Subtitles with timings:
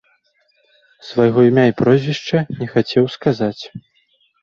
[1.09, 3.59] Свайго імя і прозвішча не хацеў сказаць.